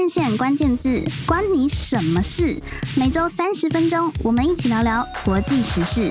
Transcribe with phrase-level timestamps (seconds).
[0.00, 2.58] 日线关键字，关你什么事？
[2.98, 6.10] 每周三十分钟，我们一起聊聊国际时事。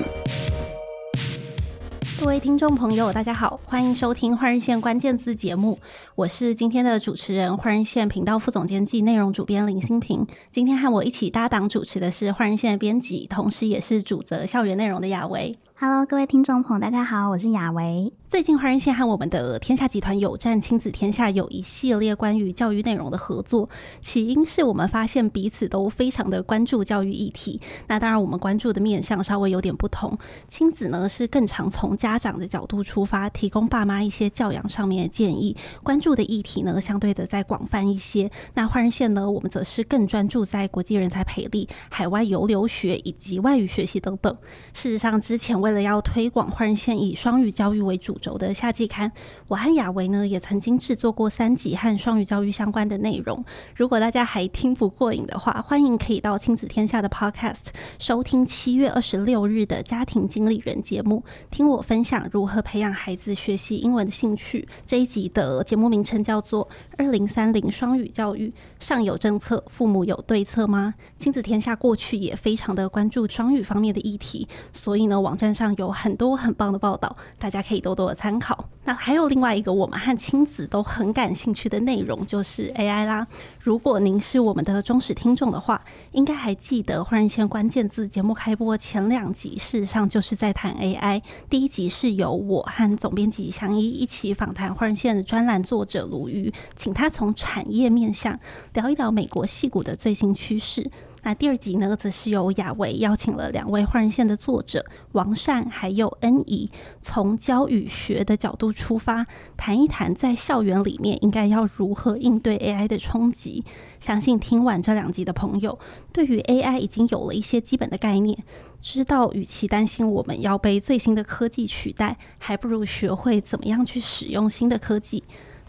[2.20, 5.76] 各位听众朋友，大家好，欢迎收听《换日线关键字》节目，
[6.14, 10.24] 我是今天的主持人，换日线频道副总监暨内容主编林新平。
[10.52, 15.58] 今天和我一起搭档主持的是换日线的编辑，同时也是主责校园内容的雅维。
[15.74, 18.12] Hello，各位听众朋友，大家好，我是雅维。
[18.30, 23.68] 最近，华人线和我们的天下集团有赞亲子天下有一系列关于教育内容的合作。
[24.00, 27.60] 起因是我们发现彼此都非常的关注教育议题。
[27.88, 30.16] 那当然，我们关注的面向稍微有点不同。
[30.46, 35.56] 亲子呢是更常从家长的角度出发，提供爸妈一些教养上面的建议。
[35.82, 38.30] 关注的议题呢相对的再广泛一些。
[38.54, 44.32] 那华人线呢，我们则是更专注在国际人才培力、海外游留学以及外语学习等等。
[44.72, 48.16] 事实上，之前为了要推广华人线以双语教育为主。
[48.20, 49.10] 轴的夏季刊，
[49.48, 53.44] 我和雅维呢也曾经制作过三集和双语教育相关的内容。
[53.74, 64.68] 如果大家还听不过瘾的话，欢迎可以到亲子天下的 Podcast 收听七月二十六日的家庭经理人节目，听我分享如何培养孩子学习英文的兴趣。
[64.86, 66.64] 这一集的节目名称叫做
[66.98, 78.68] 《二零三零双语教育上有政策，父母有对策吗？》亲子天下过去也非常的关注双语方面的议题，所以呢，网站上有很多很棒的报道，大家可以多多参考。
[78.84, 83.26] 那还有另外一个我们和亲子都很感兴趣的内容，就是 AI 啦。
[83.60, 85.80] 如果您是我们的忠实听众的话，
[86.12, 91.20] 应该还记得换日线关键字节目开播前两集，事实上就是在谈 AI。
[91.50, 98.40] 第一集是由我和总编辑祥一一起访谈换日线的专栏作者卢瑜，请他从产业面向
[98.72, 100.90] 聊一聊美国戏骨的最新趋势。
[101.22, 106.70] 那第二集呢，则是由雅维邀请了两位换人线的作者王善还有恩怡，
[107.02, 113.64] 从教与学的角度出发，谈一谈在校园里面应该要如何应对 AI 的冲击。
[114.00, 115.78] 相信听完这两集的朋友，
[116.10, 118.42] 对于 AI 已经有了一些基本的概念，
[118.80, 125.22] 知道与其担心我们要被最新的科技取代，还不如学会怎么样去使用新的科技。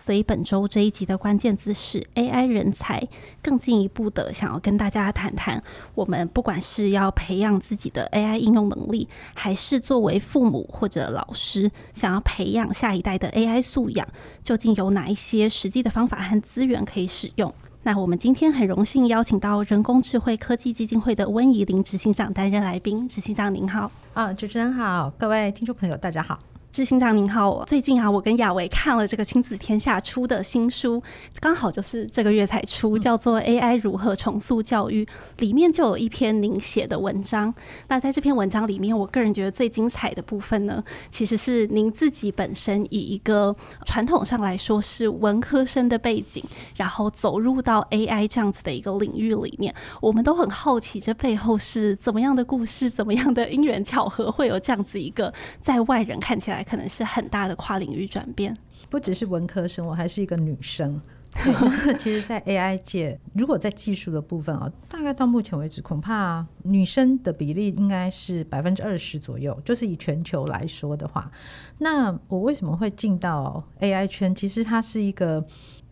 [0.04, 3.08] 所以本周这一集的关键字是 AI 人才，
[3.40, 5.62] 更进一步的想要跟大家谈谈，
[5.94, 14.08] 我们不管是要培养自己的 AI 应用能力，还是作为父母或者老师想要培养下一代的 AI 素养，
[14.42, 17.54] 究竟有哪一些实际的方法和资源可以使用？
[17.84, 23.92] 那我们今天很荣幸邀请到人工智慧科技基金会的温怡玲执行长担任来宾，执行长您好。
[24.14, 26.40] 啊，主持人好，各位听众朋友大家好。
[26.72, 31.04] 执行长您好，最近啊，我跟雅维看了这个亲子天下出的新书，
[31.42, 35.04] 刚好就是这个月才出，叫做《AI 如何重塑教育》，
[35.40, 37.54] 里面就有一篇您写的文章。
[37.90, 43.54] 那在这篇文章里面，我个人觉得最精彩的部分呢，其实是您自己本身以一个
[43.86, 46.42] 传统上来说是文科生的背景，
[46.78, 56.61] 然后走入到 AI 这样子的一个领域里面，我们都很好奇这背后是怎么样的故事，怎么样的因缘巧合，会有这样子一个在外人看起来。
[56.64, 58.56] 可能是很大的跨领域转变，
[58.90, 61.02] 不只是文科生，我还是一个女生。
[61.98, 69.58] 其实，在 AI 界，如果在技术的部分啊，大概到目前为止，恐怕女生的比例应该是百分之二十左右。
[69.64, 71.32] 就是以全球来说的话，
[71.78, 74.36] 那我为什么会进到 AI 圈？
[74.36, 75.46] 其实它是一个。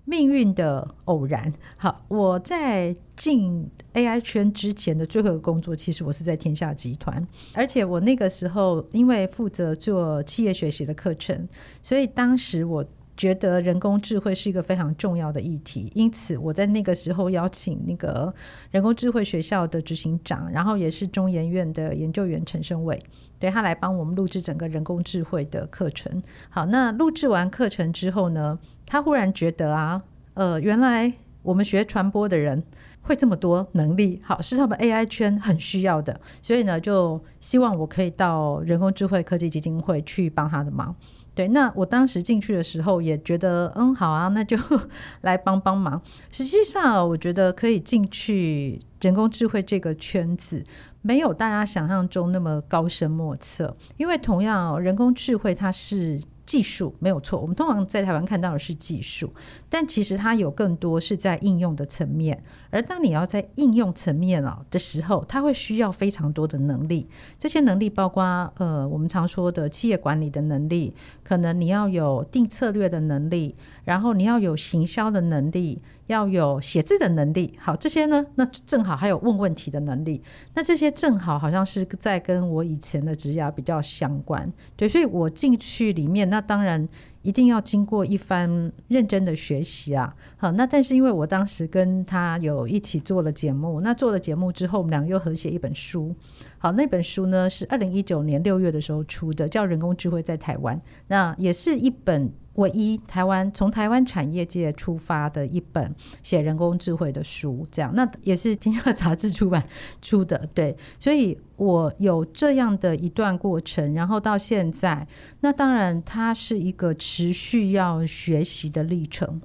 [0.10, 1.54] 命运的偶然。
[1.78, 11.48] 好，我在进 AI 圈之前的最后一个工作，其实我是在天下集团，而且我那个时候因为负责做企业学习的课程，
[11.84, 12.84] 所以当时我
[13.16, 18.34] 觉得人工智慧是一个非常重要的议题，因此我在那个时候邀请那个
[18.72, 23.04] 人工智慧学校的执行长，然后也是中研院的研究员陈胜伟，
[23.38, 26.24] 对他来帮我们录制整个人工智慧的课程。
[26.50, 28.58] 好，那录制完课程之后呢，
[28.90, 30.02] 他忽然觉得啊，
[30.34, 31.14] 呃，原来
[31.44, 32.62] 我们学传播的人
[33.02, 40.94] 会这么多能力，好，是他们 AI 圈很需要的，所以呢，就希望我可以到人工智慧科技基金会去帮他的忙。
[41.36, 44.58] 对，那我当时进去的时候也觉得，嗯，好啊，那就
[45.22, 46.02] 来帮帮忙。
[46.32, 50.64] 实际上，我觉得可以进去人工智慧这个圈子，
[51.02, 56.20] 没有大家想象中那么高深莫测，因为同样人工智慧它是。
[56.50, 59.32] 技术没有错，我们通常在台湾看到的是技术，
[59.70, 62.44] 但其实它有更多是在应用的层面。
[62.72, 67.08] 而当你要在应用层面啊的时候，它会需要非常多的能力。
[67.38, 68.24] 这些能力包括
[68.58, 73.56] 呃，我们常说的企业管理的能力，可能你要有定策略的能力，
[73.86, 75.80] 然后你要有行销的能力，
[76.10, 77.54] 要有写字的能力。
[77.60, 80.22] 好，这些呢，那正好还有问问题的能力。
[80.56, 84.52] 那这些正好好像是在跟我以前的职涯比较相关。
[84.76, 86.88] 对，所以我进去里面，那当然
[87.22, 90.12] 一定要经过一番认真的学习啊。
[90.38, 96.16] 好，那但是因为我当时跟他有一起做了节目，那做了节目之后，我们两个又合写一本书。
[96.60, 100.78] 好，那本书呢是二零一九年六月的时候出的，叫《人工智慧在台湾》，
[101.08, 102.32] 那也是一本。
[102.56, 109.66] 唯一台湾从台湾产业界出发的一本写人工智慧的书，这样，那也是天下杂志出版
[110.02, 115.08] 出的， 对，所以我有这样的一段过程，然后到现在，
[115.40, 119.40] 那当然它是一个持续要学习的历程。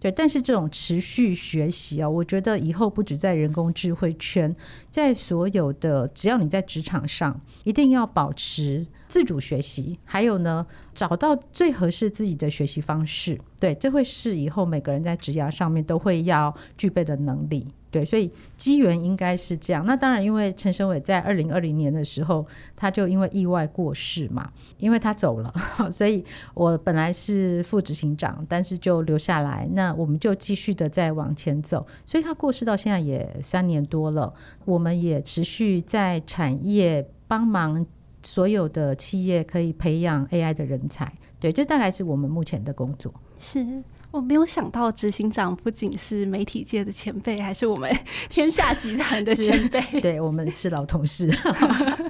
[0.00, 4.56] 对，但是这种持续学习啊，我觉得以后不止在人工智慧圈，
[4.90, 13.38] 在所有的只要你在职场上，一定要保持自主学习，还有呢，找到最合适自己的学习方式。
[13.58, 17.68] 对，这会是以后每个人在职涯上面都会要具备的能力。
[17.90, 19.84] 对，所以机缘应该是这样。
[19.84, 22.46] 那当然，因为陈昇玮在二零二零年的时候，
[22.76, 24.48] 他就因为意外过世嘛，
[24.78, 25.52] 因为他走了，
[25.90, 29.68] 所以我本来是副执行长，但是就留下来。
[29.72, 31.84] 那我们就继续的再往前走。
[32.06, 34.32] 所以他过世到现在也三年多了，
[34.64, 37.84] 我们也持续在产业帮忙
[38.22, 41.12] 所有的企业可以培养 AI 的人才。
[41.40, 43.12] 对，这大概是我们目前的工作。
[43.36, 43.82] 是。
[44.10, 47.90] 我没有想到执行长不仅是媒体界的前辈，还是我们
[48.28, 49.80] 天下集团的前辈。
[50.00, 51.30] 对，我们是老同事。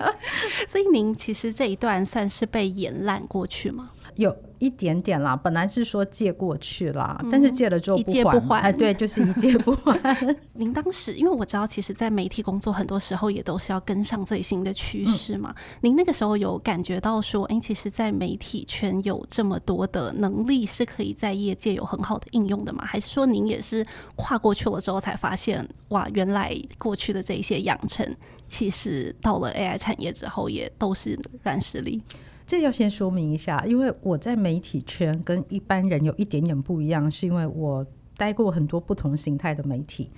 [0.68, 3.90] 所以您其实这一段算是被延揽过去吗？
[4.22, 4.36] 有。
[4.60, 10.36] 一点点啦，本来是说借过去啦，嗯、但是借了之后不还，一借不还，哎，对，就是一借不还。
[10.52, 15.48] 您当时，因为我知道，其实，在媒体工作，很多时候也都是要跟上最新的趋势嘛。
[15.56, 22.84] 嗯、您那个时候有感觉到说，哎，其实，在媒体圈有这么多的能力是可以在业界有很好的应用的吗？
[22.84, 28.06] 还是说，您也是跨过去了之后才发现，哇，原来过去的这一些养成，
[28.46, 32.02] 其实到了 AI 产业之后，也都是软实力？
[32.50, 37.86] 这要先说明一下，因为我在媒体圈跟一般人有一点点不一样，是因为我
[38.16, 40.10] 待过很多不同形态的媒体，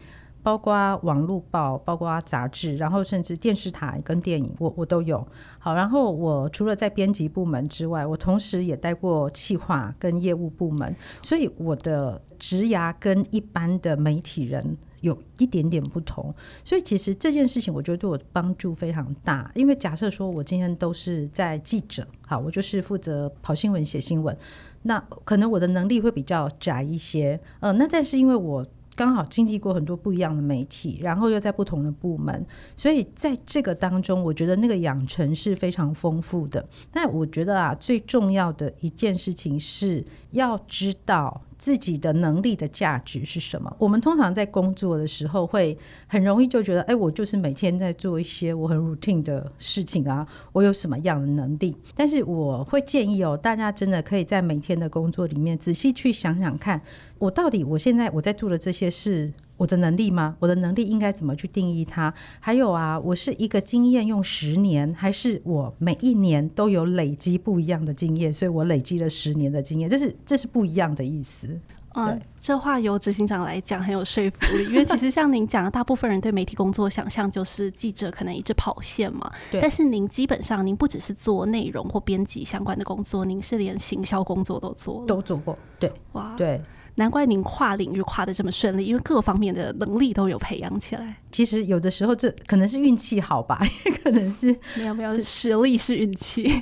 [0.43, 5.23] 包括网络报、包括杂志，然后甚至电视台跟电影，我我都有。
[5.59, 16.35] 好，然后我除了在编辑部门之外，我同时也待过企划跟业务部门，所以我的职涯跟一般的媒体人有一点点不同，
[16.65, 19.51] 所以其实这件事情我觉得对我帮助非常大。
[19.55, 24.37] 因为假设说我今天都是在记者，好，我就是负责跑新闻、写新闻，
[24.83, 27.39] 那可能我的能力会比较窄一些。
[27.61, 28.65] 呃，那但是因为我
[28.95, 32.47] 刚好经历过很多不一样的媒体，然后又在不同的部门，
[32.77, 36.65] 所以在这个当中，我觉得那个养成是非常丰富的。
[36.93, 41.43] 那我觉得啊，最重要的一件事情是要知道。
[41.63, 43.73] 自己的能力的价值是什么？
[43.79, 45.79] 我们通常在工作的时候，会
[46.09, 51.77] 很容易就觉得，哎，我就是每天在做一些我很 routine 的事情啊，我有什么样的能力？
[51.95, 56.83] 但是我会建议哦，大家真的可以在每天的工作里面仔细去想想看，
[57.21, 59.33] 我到底我现在我在做的这些事。
[59.63, 60.35] 我的能力吗？
[60.41, 62.13] 我的能力应该怎么去定义它？
[62.41, 68.33] 还有啊，我是一个经验用十年，还是我每一年都有累积不一样的经验？
[68.33, 71.47] 所以我累积了十年的经验，这是这是不一样的意思。
[71.95, 79.31] 嗯、呃，这话由执行长来讲很有说服力，因为其实像您讲的， 大部分人对媒体工作想象就是记者可能一直跑线嘛。
[79.53, 79.61] 对。
[79.61, 85.57] 但是您基本上，您不只是做内容或编辑相关的工作，您是连行销工作都做了，都做过。
[85.79, 86.61] 对，哇，对。
[86.95, 91.17] 难怪您跨领域跨的这么顺利，因为各方面的能力都有培养起来。
[91.31, 96.61] 其实有的时候这可能是运气好吧，也 可能是没有没有实力是运气。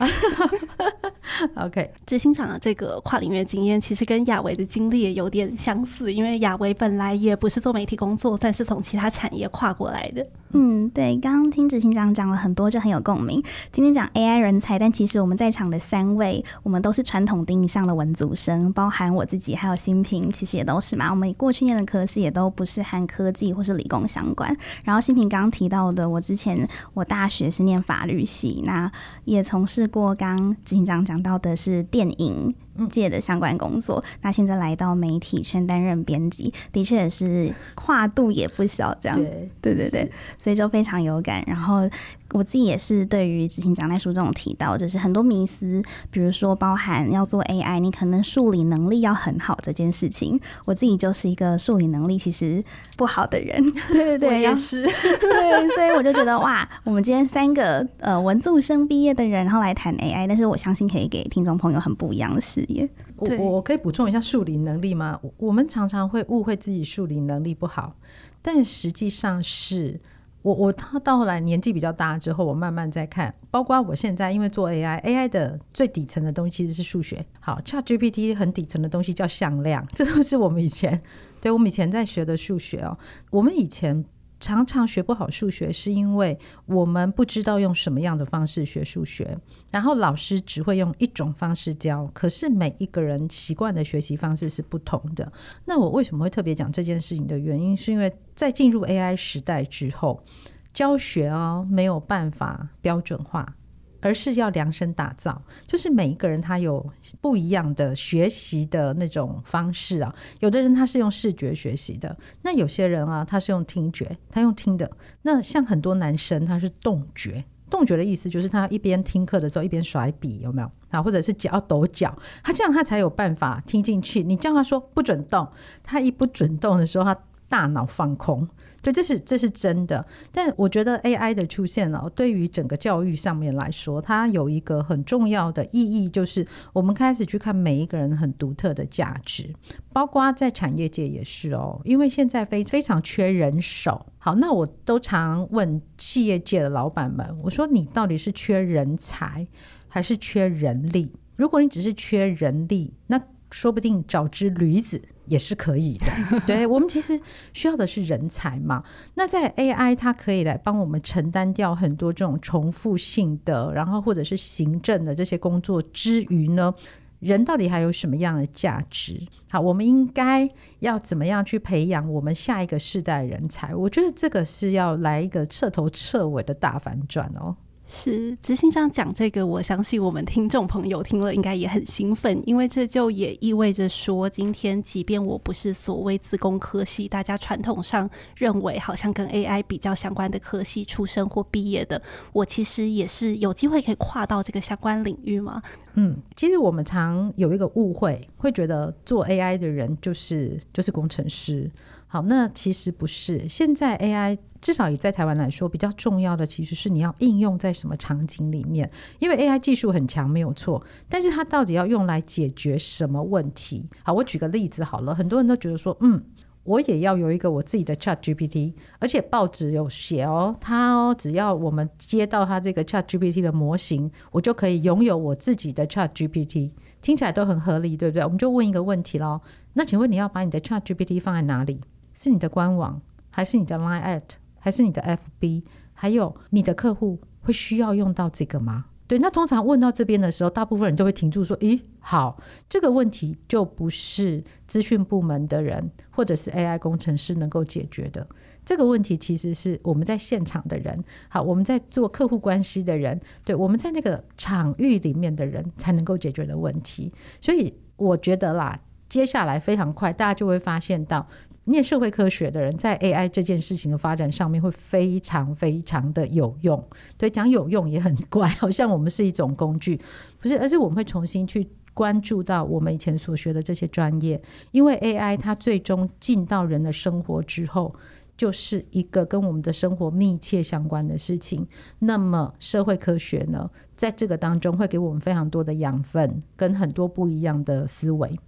[1.57, 10.25] OK，执行长的这个跨领域经验，其实跟雅维的经历也有点相似，因为雅维本来也不是做媒体工作，但是从其他产业跨过来的。
[10.53, 13.41] 嗯，对，刚刚听执行长讲了很多，就很有共鸣。
[13.71, 21.09] 今天讲 AI 人才，但其实我们在场的三位，我们都是传统定义上的文组生，包含我自己，还有新平，其实也都是嘛。
[21.11, 24.57] 我们过去念的科系也都不是和科技或是理工相关。
[24.85, 28.91] 然后新平刚刚提到的，我之前我大学是念法律系，那
[29.25, 32.53] 也从事过刚执行长讲到的是电影。
[32.89, 41.43] 界的相关工作，那现在来到媒体圈担任编辑，的确也是跨度也不小，这样，对，对对对，所以就非常有感。
[41.47, 41.89] 然后
[42.33, 50.41] 我自己也是对于执行长在书中有提到，就是很多迷思，比如说包含要做 AI，你可能数理能力要很好这件事情。
[50.65, 52.65] 我自己就是一个数理能力其实
[52.97, 54.83] 不好的人，对 对对，也是，
[55.19, 62.89] 对，所以我就觉得哇，我们今天三个呃文组生毕业的人，然后来谈 AI，但是我相信可以给听众朋友很不一样的视野。
[63.17, 65.19] 我我可以补充一下数理能力吗？
[65.37, 67.95] 我们常常会误会自己数理能力不好，
[68.41, 69.99] 但实际上是。
[70.43, 77.25] 我我他到后来年纪比较大之后，我慢慢在看，包括我现在因为做 AI，AI 的最底层的东西其实是数学。
[77.41, 81.01] 好，ChatGPT 很底层的东西叫向量，这都是我们以前
[81.41, 82.97] 对我们以前在学的数学哦。
[83.31, 84.05] 我们以前。
[84.41, 89.39] 常常学不好数学，是因为我们不知道用什么样的方式学数学，
[89.71, 92.11] 然后老师只会用一种方式教。
[92.15, 95.31] 可是每一个人习惯的学习方式是不同的。
[95.67, 100.25] 那我为什么会特别讲这件事情的原因，是因为在进入 AI 时代之后，
[100.73, 103.55] 教学哦没有办法标准化。
[104.01, 106.85] 而是要量身打造，就是每一个人他有
[107.21, 110.15] 不一样的学习的那种方式啊。
[110.41, 114.91] 有的人他是用视觉学习的，那有些人啊他是用听觉，他用听的。
[115.23, 121.03] 那像很多男生他是动觉，动觉的意思就是他一边听课的时候一边甩笔，有没有啊？
[121.03, 124.23] 或者是脚要抖脚，他这样他才有办法听进去。
[124.23, 125.47] 你叫他说不准动，
[125.83, 127.17] 他一不准动的时候，他
[127.49, 128.47] 大脑放空。
[128.83, 130.05] 对，这是这是真的。
[130.33, 139.55] 但我觉得 AI 的出现呢，对于整个教育上面来说，它有一个很重要的意义，就是我们开始去看每一个人很独特的价值，
[139.93, 141.81] 包括在产业界也是哦。
[141.85, 144.07] 因为现在非非常缺人手。
[144.19, 149.47] 好，那我都常问企业界的老板们，我说你到底是缺人才
[149.89, 151.13] 还是缺人力？
[151.37, 153.19] 如果你只是缺人力，那
[153.51, 156.41] 说不定找只驴子也是可以的。
[156.47, 157.21] 对，我们其实
[157.53, 158.83] 需要的是人才嘛。
[159.15, 166.75] 那在 AI，它可以来帮我们承担掉很多这种重复性的，然后或者是行政的这些工作之余呢，
[167.19, 169.21] 人到底还有什么样的价值？
[169.51, 173.75] 好，我们应该要怎么样去培养我们下一个世代人才？
[173.75, 177.57] 我觉得这个是要来一个彻头彻尾的大反转哦。
[177.93, 192.01] 是执行长讲这个，我相信我们听众朋友听了应该也很兴奋，因为这就也意味着说，今天即便我不是所谓自工科系，大家传统上认为好像跟 AI 比较相关的科系出身或毕业的，
[192.33, 195.61] 我其实也是有机会可以跨到这个相关领域吗？
[195.95, 201.69] 嗯，其实我们常有一个误会，会觉得做 AI 的人就是就是工程师。
[202.13, 203.49] 好，那其实不是。
[203.49, 208.91] 现在 AI 至少也在台湾来说，比较重要的其实是你要应用在什么场景里面。
[209.21, 213.89] 因为 AI 技术很强，没有错，但是它到底要用来解决什么问题？
[214.03, 215.15] 好，我举个例子好了。
[215.15, 216.21] 很多人都觉得说，嗯，
[216.65, 228.25] 我也要有一个我自己的 ChatGPT，而且报纸有写哦，它哦，只要我们接到它这个 ChatGPT 的模型，我就可以拥有我自己的 ChatGPT，听起来都很合理，对不对？
[228.25, 229.41] 我们就问一个问题咯，
[229.75, 231.81] 那请问你要把你的 ChatGPT 放在哪里？
[232.15, 233.01] 是你的官网，
[233.31, 234.23] 还是你的 Line@，at，
[234.59, 235.03] 还是你的
[235.41, 235.65] FB？
[235.93, 238.87] 还有你的客户会需要用到这个吗？
[239.07, 248.27] 对，那通常问到这边的时候，大部分人都会停住，说：“咦，好，这个问题就不是资讯部门的人或者是 AI 工程师能够解决的。
[248.65, 257.13] 这个问题其实是我们在现场的人，好，我们在做客户关系的人，对，我们在那个场域里面的人才能够解决的问题。
[257.41, 261.27] 所以我觉得啦，接下来非常快，大家就会发现到。
[261.71, 266.83] 念社会科学的人在 AI 这件事情的发展上面会非常非常的有用。
[267.17, 270.01] 对，讲有用也很怪，好像我们是一种工具，
[270.39, 277.95] 不是，而是我们会重新去关注到我们以前所学的这些专业，因为 AI 它最终进到人的生活之后，
[278.37, 281.67] 就是一个跟我们的生活密切相关的事情。
[281.99, 288.39] 那么社会科学呢，在这个当中会给我们非常多的养分，跟很多不一样的思维。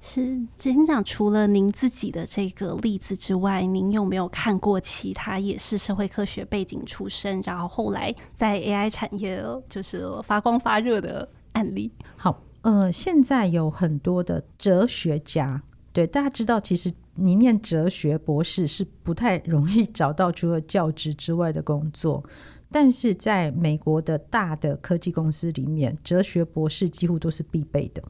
[0.00, 11.92] 是执行长，除了您自己的这个例子之外，您有没有看过其他也是社会科学背景出身，然后后来在 AI 产业就是发光发热的案例？
[12.16, 22.24] 好，呃，现在有很多的哲学家，对，大家知道，其实你念哲学博士是不太容易找到除了教职之外的工作，
[22.70, 28.02] 但是在美国的大的科技公司里面，哲学博士几乎都是必备的。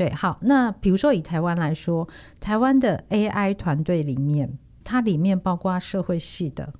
[0.00, 2.08] 对，好，那比如说以台湾来说，
[2.40, 6.72] 台湾的 AI 团队里面，它里面包括社会系的，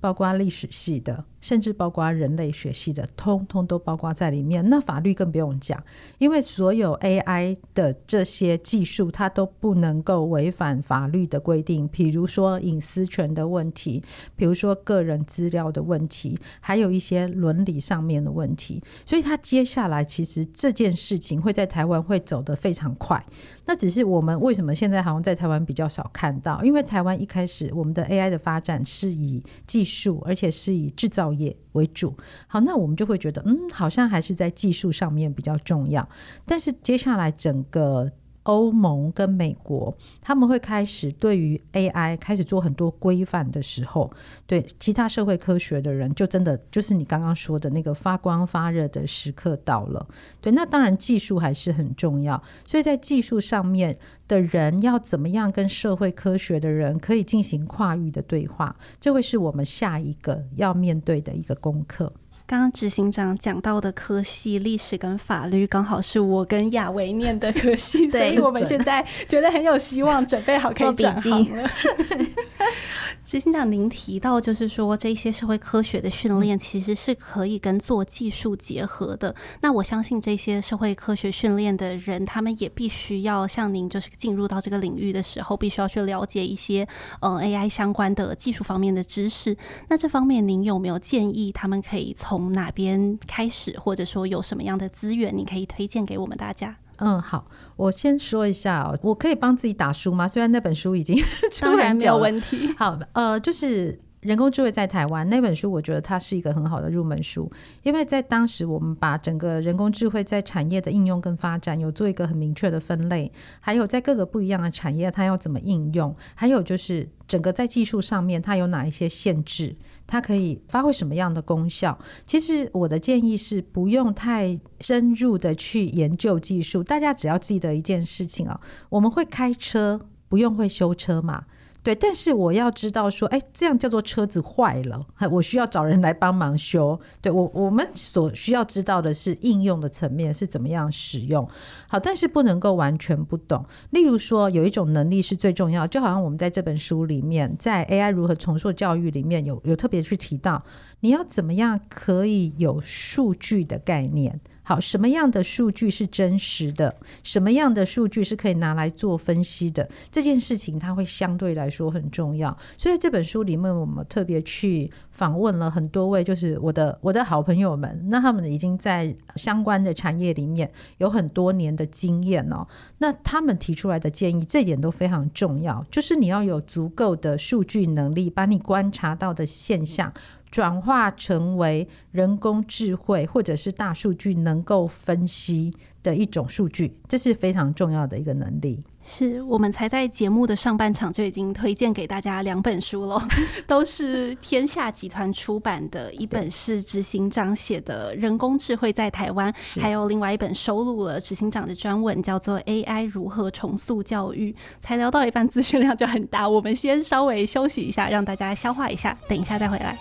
[0.00, 1.22] 包括历史系的。
[1.42, 4.66] 甚至包括人类学系的，通通都包括在里面。
[4.70, 5.78] 那法律更不用讲，
[6.16, 11.86] 因为所有 AI 的这些技术，它都不能够违反法律的规定。
[11.88, 14.02] 比如说隐私权的问题，
[14.36, 18.82] 比如说个人资料的问题，还有一些伦理上面的问题。
[19.04, 23.22] 所以，它接下来其实这件事情会在台湾会走得非常快。
[23.66, 26.62] 那只是我们为什么现在好像在台湾比较少看到？
[26.62, 36.08] 因为台湾一开始我们的 AI 的发展是以技术，而且是以制造业为主，好，那我们就会觉得，嗯，好像还是在技术上面比较重要。
[36.46, 38.10] 但是接下来整个。
[38.44, 44.10] 欧盟跟美国，他们会开始对于 AI 开始做很多规范的时候，
[44.46, 50.06] 对其他社会科学的人，就真的就是你刚刚说的那个发光发热的时刻到了。
[50.40, 53.96] 对，那当然技术还是很重要，所以在技术上面
[54.26, 62.12] 的人要怎么样跟社会科学的人可以进行跨域的对话，这会是我们下一个要面对的一个功课。
[62.46, 71.70] 刚刚执行长讲到的科系，历史跟法律，刚好是我跟雅维念的科系，所以我们现在觉得很有希望，准备好可以转行了。
[73.24, 79.34] 执行长，您提到就是说，这些社会科学的训练其实是可以跟做技术结合的。
[79.60, 86.86] 那我相信这些社会科学训练的人，他们也必须要像您，就是进入到这个领域的时候，必须要去了解一些
[87.20, 89.56] 呃 AI 相关的技术方面的知识。
[89.88, 96.76] 那这方面您有没有建议他们可以从哪边开始，或者说有什么样的资源，你可以推荐给我们大家？
[97.04, 97.44] 嗯，好，
[97.74, 100.28] 我先说一下哦，我可以帮自己打书吗？
[100.28, 101.16] 虽然那本书已经
[101.50, 102.72] 出当然没有问题。
[102.78, 107.50] 好，呃，就是人工智慧在台湾那本书，我觉得它是一个很好的入门书，
[107.82, 119.74] 因为在当时我们把整个人工智慧在产业的应用跟发展有做一个很明确的分类，还有在各个不一样的产业它要怎么应用，还有就是整个在技术上面它有哪一些限制。
[120.06, 121.98] 它可以发挥什么样的功效？
[122.26, 131.44] 其实我的建议是不用太深入的去研究技术，大家只要记得一件事情啊，我们会开车，不用会修车嘛。
[131.82, 136.98] 对，但是我要知道说，哎，这样叫做车子坏了，我需要找人来帮忙修。
[137.20, 141.48] 对，我，我们所需要知道的是应用的层面是怎么样使用。
[141.88, 143.64] 好，但是不能够完全不懂。
[143.90, 150.62] 例如说，有一种能力是最重要，就好像我们在这本书里面，在 AI 如何重塑教育里面有有特别去提到，
[151.00, 154.40] 你要怎么样可以有数据的概念。
[154.64, 156.94] 好，什么样的数据是真实的？
[157.24, 159.88] 什么样的数据是可以拿来做分析的？
[160.10, 162.56] 这件事情它会相对来说很重要。
[162.78, 168.00] 所以这本书里面，我们特别去访问了很多位，就是我的我的好朋友们。
[168.08, 172.64] 那他们已经在相关的产业里面有很多年的经验哦。
[172.98, 180.12] 那他们提出来的建议，这点都非常重要，就是你要有足够的数据能力，把你观察到的现象。
[180.52, 188.84] 转化成为人工智慧或者是大数据能够分析的一种数据，这是非常重要的一个能力。
[189.04, 193.20] 是我们才在节目的上半场就已经推荐给大家两本书了，
[193.66, 204.52] 都是天下集团出版的，一本是执行长写的《人工智慧在台湾》，还有另外一本收录了执行长的专文，叫做《AI 如何重塑教育》。
[204.80, 209.98] 才聊到一半，资讯量就很大，我们先稍微休息一下，让大家消化一下，等一下再回来。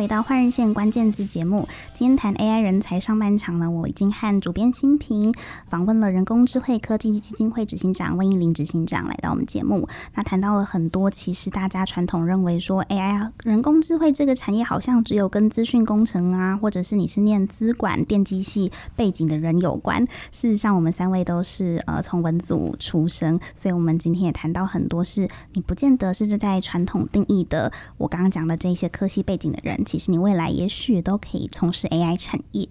[0.00, 1.68] 回到《换日线关键字》节目。
[1.92, 5.30] 今天谈 AI 人才上半场呢，我已经和主编新平
[5.68, 9.86] 访问了人工智慧科技基金会执行长温一玲执行长来到我们节目。
[10.14, 20.02] 那谈到了很多，其实大家传统认为说 AI 人工智慧这个产业好像只有跟资讯工程啊，或者是你是念资管电机系背景的人有关。
[20.32, 32.68] 事实上，我们三位都是呃从文组出身，所以我们今天也谈到很多是你不见得是在传统定义的我刚刚讲的这些科系背景的人，其实你未来也许都可以从事 AI 产业。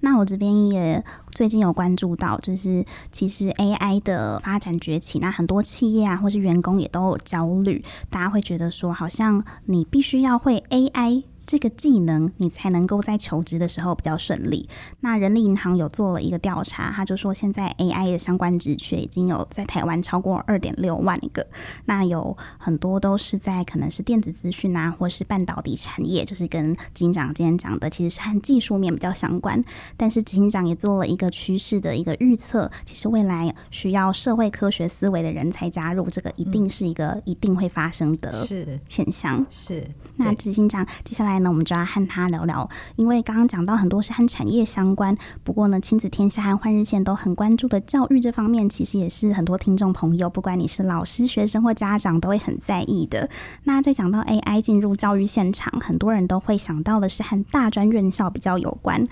[0.00, 11.22] 那我这边也最近有关注到，就是其实 AI 的发展崛起，那很多企业啊，或是员工也都有焦虑，大家会觉得说，好像你必须要会 AI。
[11.48, 14.68] 这个技能，你才能够在求职的时候比较顺利。
[15.00, 21.46] 那人力银行有做了一个调查，他就说现在 AI 的相关职缺已经有在台湾超过二点六万个，
[21.86, 29.64] 那有很多都是在可能是电子资讯啊，或是半导体产业，就是跟执行长今天讲的，其实是和技术面比较相关。
[29.96, 38.46] 但是执行长也做了一个趋势的一个预测，其实未来需要社会科学思维的人才加入，这个一定是一个一定会发生的
[38.86, 39.46] 现象。
[39.48, 41.37] 是，是那执行长接下来。
[41.38, 53.28] 那我们就要和他聊聊，因为刚刚讲到很多是和产业相关，不过呢，亲子天下和换日线都很关注的教育这方面，其实也是很多听众朋友，不管你是老师、学生或家长，都会很在意的。
[53.64, 59.06] 那在讲到 AI 进入教育现场，很多人都会想到的是和大专院校比较有关，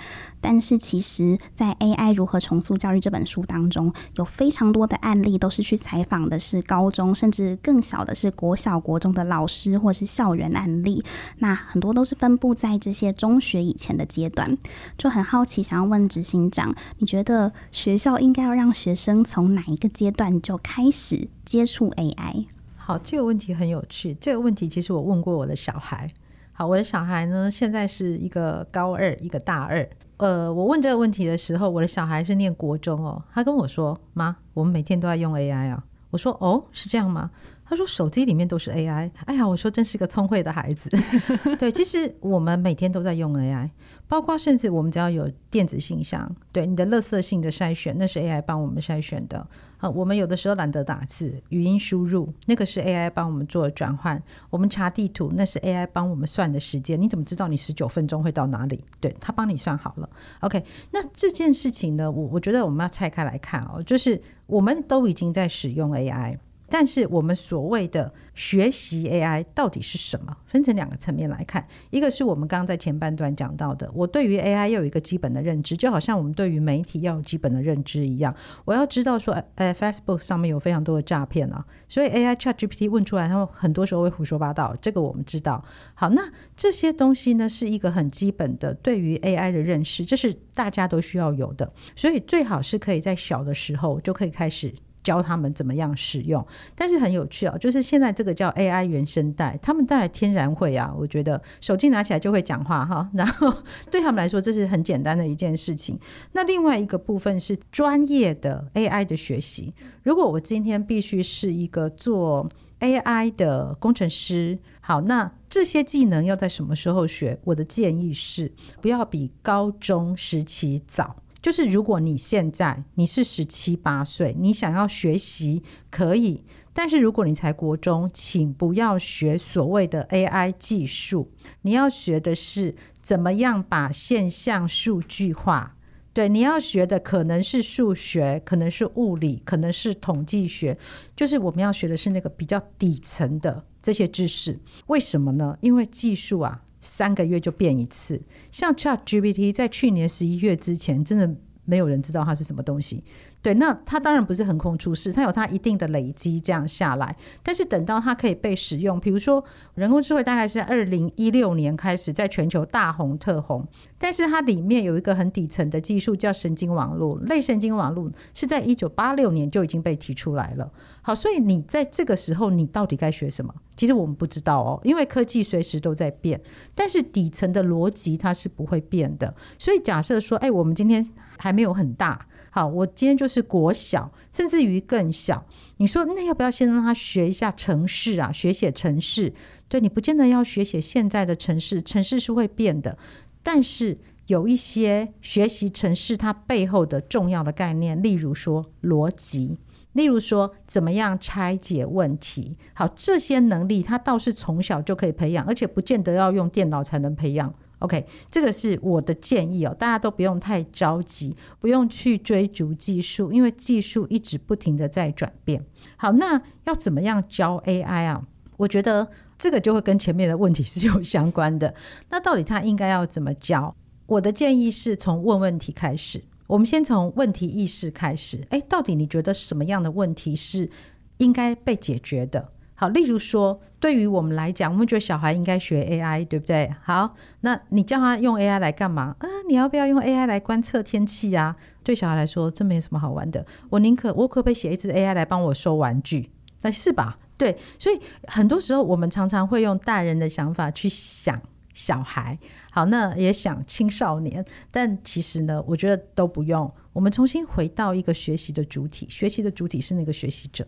[0.48, 11.04] 但是其实，在《AI 如何重塑教育》这本书当中，有非常多的案例都是去采访的是高中，甚至更小的是国小、国中的老师或是校园案例，
[11.38, 12.14] 那很多都是。
[12.16, 14.56] 分布在这些中学以前的阶段，
[14.96, 22.46] 就很好奇，想要问执行长，你觉得学校应该要让学生从哪一个阶段就开始接触 AI？
[22.74, 24.16] 好，这个问题很有趣。
[24.18, 26.10] 这个问题其实我问过我的小孩。
[26.52, 29.86] 好，我的小孩呢，现在是一个高二，一个大二。
[30.18, 37.30] 呃，我问这个问题的时候，我的小孩是念国中哦，他跟我说：“妈，我们每天都在用 AI 啊。”我说：“哦，是这样吗？”
[37.68, 40.88] 他说：“手机里面都是 AI。”哎呀，我说真是个聪慧的孩子。
[41.58, 43.68] 对，其实我们每天都在用 AI，
[44.06, 49.46] 包括甚至我们只要有电子信箱，对你的垃圾性的筛选，那是 AI 帮我们筛选的。
[49.78, 54.22] 好，我们有的时候懒得打字，语音输入，那个是 AI 帮我们做转换。
[54.48, 56.98] 我们查地图，那是 AI 帮我们算的时间。
[56.98, 58.82] 你怎么知道你十九分钟会到哪里？
[59.00, 60.08] 对，他帮你算好了。
[60.40, 66.38] OK，那这件事情呢，我我觉得我们要拆开来看哦，就是我们都已经在使用 AI。
[66.68, 70.36] 但是我们所谓的学习 AI 到底是什么？
[70.46, 78.34] 分成两个层面来看，一个是我们刚刚在前半段讲到的，我对于 AI 要有一个基本的认知，就好像我们对于媒体要有基本的认知一样。
[78.64, 85.64] 我要知道说，呃，Facebook 上面有非常多的诈骗啊，所以 AI ChatGPT 问出来，他们很多时候会胡说八道，这个我们知道。
[85.94, 86.22] 好，那
[86.56, 94.72] 这些东西呢，是一个很基本的对于 AI 的认识，这是大家都需要有的，所以最好是可以在小的时候就可以开始。
[95.06, 103.54] 教他们怎么样使用，但是很有趣哦，就是现在这个叫 AI 原声带，他们带来天然会啊，我觉得手机拿起来就会讲话哈， 然后
[103.88, 105.96] 对他们来说这是很简单的一件事情。
[106.32, 112.48] 那另外一个部分是专业的 AI 的学习，如果我今天必须是一个做
[112.80, 117.38] AI 的工程师，好，那这些技能要在什么时候学？
[117.44, 121.14] 我的建议是不要比高中时期早。
[121.46, 131.30] 就是如果你现在你是十七八岁，你想要学习可以，但是如果你才国中，请不要学所谓的 AI 技术，
[131.62, 135.76] 你要学的是怎么样把现象数据化。
[136.12, 140.76] 对，你要学的可能是数学，可能是物理，可能是统计学，
[141.14, 144.58] 就是我们要学的是那个比较底层的这些知识。
[144.88, 145.56] 为什么呢？
[145.60, 146.64] 因为技术啊。
[146.86, 148.20] 三个月就变一次，
[148.50, 151.28] 像 ChatGPT 在去年十一月之前，真的
[151.64, 153.02] 没有人知道它是什么东西。
[153.42, 157.16] 对，那它当然不是横空出世，它有它一定的累积这样下来。
[157.44, 159.44] 但是等到它可以被使用，比如说
[159.74, 163.64] 人工智慧，大概是在二零一六年开始在全球大红特红。
[163.98, 170.68] 但是它里面有一个很底层的技术叫神经网络，类神经网络是在一九八六年就已经被提出来了。
[171.06, 173.54] 好，所以你在这个时候，你到底该学什么？
[173.76, 176.40] 其实我们不知道哦，因为科技随时都在变。
[176.74, 179.32] 但是底层的逻辑它是不会变的。
[179.56, 182.26] 所以假设说，哎，我们今天还没有很大。
[182.50, 185.46] 好，我今天就是国小，甚至于更小。
[185.76, 188.32] 你说那要不要先让他学一下城市啊？
[188.32, 189.32] 学写城市？
[189.68, 192.98] 对，你不见得要学写现在的城市，城市是会变的。
[193.44, 199.56] 但是有一些学习城市它背后的重要的概念，例如说逻辑，
[199.96, 202.56] 例如说怎么样拆解问题。
[202.74, 207.52] 好，这些能力他倒是从小就可以培养，而且不见得要用电脑才能培养。
[207.80, 215.62] OK，这个是我的建议哦，大家都不用太着急，不用去追逐技术，因为技术一直不停的在转变。
[215.96, 218.22] 好，那要怎么样教 AI 啊？
[218.56, 219.06] 我觉得
[219.38, 221.74] 这个就会跟前面的问题是有相关的。
[222.08, 223.74] 那到底他应该要怎么教？
[224.06, 228.40] 我的建议是从问问题开始，我们先从问题意识开始。
[228.50, 230.70] 诶，到底你觉得什么样的问题是
[231.18, 232.52] 应该被解决的？
[232.74, 236.70] 好，例如说，对于我们来讲，我们觉得小孩应该学 AI，对不对？
[236.82, 239.16] 好，那你叫他用 AI 来干嘛？
[239.18, 241.56] 啊，你要不要用 AI 来观测天气啊？
[241.82, 243.46] 对小孩来说，这没什么好玩的。
[243.70, 246.30] 我宁可，我可不可以写一支 AI 来帮我收玩具？
[246.60, 247.18] 那是吧？
[247.38, 251.40] 对，所以很多时候我们常常会用大人的想法去想
[251.76, 252.36] 小孩，
[252.70, 256.72] 好，那也想青少年，但其实呢，我觉得都不用。
[256.94, 260.66] 我们重新回到一个学习的主体，学习的主体是那个学习者。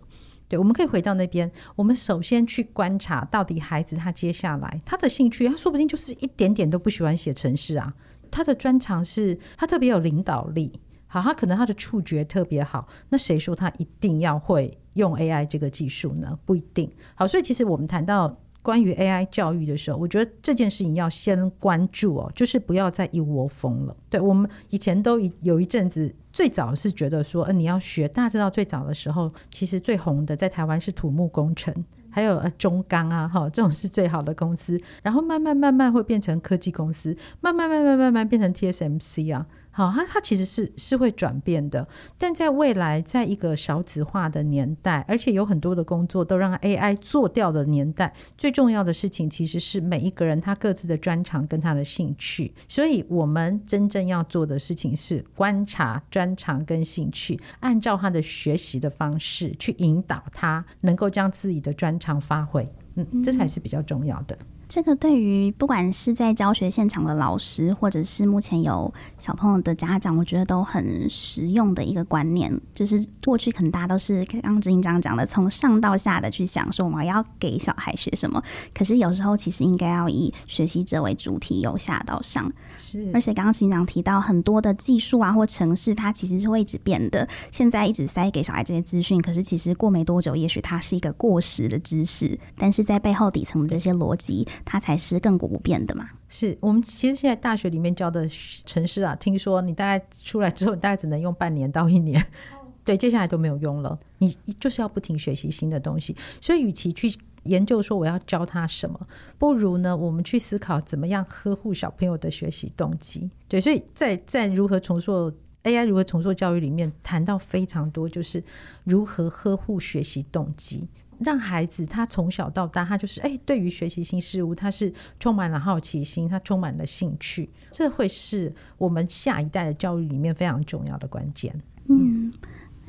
[0.48, 1.50] 对，我们可以回到那边。
[1.76, 7.94] 我们首先去观察，到底孩子他接下来他的兴趣，他说不定就是一点点都不喜欢写程式啊。
[8.30, 12.86] 他的专长是他特别有领导力，好，他可能他的触觉特别好。
[13.08, 16.38] 那谁说他一定要会用 AI 这个技术呢？
[16.44, 16.90] 不一定。
[17.14, 23.96] 好，所以其实我们谈到关于 AI 教育的时候，我觉得这件事情要先关注哦，就是不要再一窝蜂了。
[24.10, 26.14] 对，我们以前都有一阵子。
[26.30, 31.74] 最早是觉得说，呃，你要学，大家知道最早的时候，其实最红的在台湾是土木工程，
[32.10, 39.44] 还有中钢啊，哈，这种是最好的公司，然后慢慢慢慢会变成科技公司，慢慢慢慢慢慢变成 TSMC 啊。
[39.78, 41.86] 好，它它其实是是会转变的，
[42.18, 52.52] 但在未来，在一个少子化的年代，而且有很多的工作都让 AI 做掉的年代，最重要的事情其实是每一个人他各自的专长跟他的兴趣。
[52.66, 62.68] 所以，我们真正要做的事情是观察专长跟兴趣，按照他的学习的方式去引导他，能够将自己的专长发挥。
[62.96, 64.36] 嗯，这才是比较重要的。
[64.68, 72.52] 这个对于不管是在教学现场的老师，或者是目前有小朋友的家长，我觉得都很实用的一个观念。
[72.74, 78.42] 就是过去可能大家都是刚刚执行长讲的，从上到下的去想说我们要给小孩学什么。
[78.74, 82.52] 可是有时候其实应该要以学习者为主体，由下到上。
[82.76, 83.10] 是。
[83.14, 87.26] 而且刚刚执行长提到很多的技术啊或城市，它其实是会一直变的。
[87.50, 92.38] 现在一直塞给小孩这些资讯，可是其实过没多久，也许它是一个过时的知识。
[92.58, 94.46] 但是在背后底层的这些逻辑。
[94.64, 96.08] 它才是亘古不变的嘛？
[96.28, 98.28] 是我们其实现在大学里面教的
[98.64, 102.22] 程式啊，听说你大概出来之后，你大概只能用半年到一年，
[102.84, 103.98] 对，接下来都没有用了。
[104.18, 109.00] 你就是要不停学习新的东西，所以与其去研究说我要教他什么，
[109.38, 113.30] 不如呢，我们去思考怎么样呵护小朋友的学习动机。
[113.48, 118.42] 对，所以在在如何重塑 AI 如何重塑教育里面谈到非常多，就是
[118.84, 120.86] 如何呵护学习动机。
[121.20, 131.54] 让孩子他从小到大，他就是哎，对于学习新事物，他是充满了好奇心，他充满了兴趣，这会是我们下一代的教育里面非常重要的关键。
[131.88, 132.32] 嗯。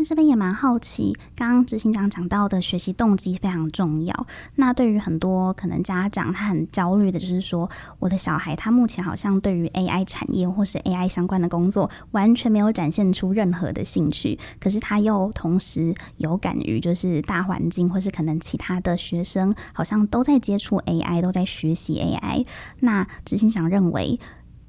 [0.01, 4.27] 那这边也蛮好奇，刚刚执行长讲到的学习动机非常重要。
[4.55, 22.45] 那对于很多可能家长他很焦虑的，就是说我的小孩他目前好像对于 AI 产业或是 AI 相关的工作完全没有展现出任何的兴趣，可是他又同时有感于就是大环境或是可能其他的学生好像都在接触 AI，都在学习 AI。
[22.79, 24.17] 那执行长认为。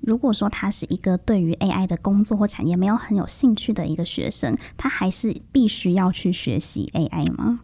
[0.02, 7.60] 如果说他是一个对于 AI 的工作或产业没有很有兴趣的一个学生，他还是必须要去学习 AI 吗？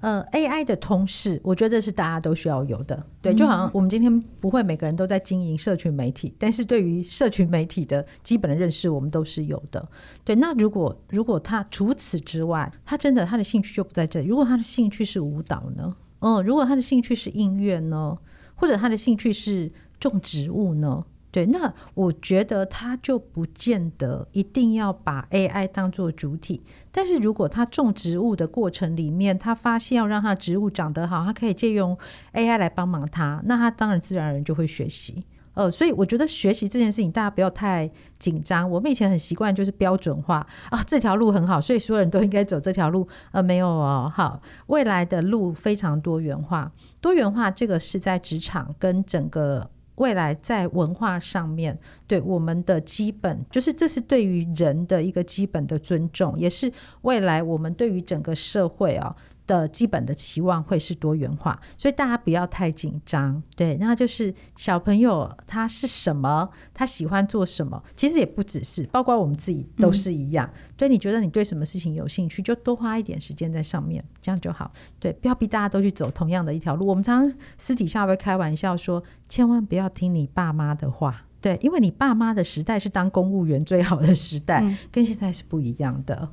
[0.00, 3.06] 呃，AI 的通识，我觉得这是大家都需要有的。
[3.22, 9.88] 对，就好像我们今天不会每个人都在经营社群媒体，但是对于社群媒体的基本的认识，我们都是有的。
[10.22, 14.26] 对，那如果如果他除此之外，他真的他的兴趣就不在这里。
[14.26, 15.96] 如果他的兴趣是舞蹈呢？
[16.18, 18.18] 嗯，如果他的兴趣是音乐呢？
[18.56, 21.02] 或者他的兴趣是种植物呢？
[21.34, 31.98] 对，那我觉得他就不见得一定要把 AI 当做主体，但是如果他种植物的过程里面，他发现要让他植物长得好，他可以借用
[32.34, 35.24] AI 来帮忙他，那他当然自然而然就会学习。
[35.54, 38.70] 呃，所以我觉得学习这件事情，大家不要太紧张。
[38.70, 43.08] 我们以前很习惯就是标准化啊，这条路很好，所以所有人都应该走这条路。
[43.32, 46.70] 呃，没有哦，好，未来的路非常多元化，
[47.00, 49.68] 多元化这个是在职场跟整个。
[49.96, 59.14] 未来在文化上面，对我们的基本，就是这是对于人的一个基本的尊重，也是未来我们对于整个社会啊。
[59.46, 63.42] 的基本的期望会是多元化，所以大家不要太紧张。
[63.56, 70.48] 对，那就是小朋友他是什么，他喜欢做什么，其实也不只是，包括我们自己都是一样。
[70.52, 74.72] 嗯、对，你觉得你对什么事情有兴趣，就多花一点时间在上面，这样就好。
[74.98, 76.86] 对，不要逼大家都去走同样的一条路。
[76.86, 81.26] 我们常常私底下会开玩笑说，千万不要听你爸妈的话。
[81.40, 86.30] 对，因为你爸妈的时代是当公务员最好的时代，嗯、跟现在是不一样的。